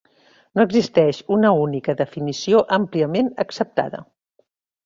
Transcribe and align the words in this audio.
No 0.59 0.63
existeix 0.67 1.19
una 1.35 1.51
única 1.65 1.95
definició 2.01 2.65
àmpliament 2.81 3.33
acceptada. 3.45 4.03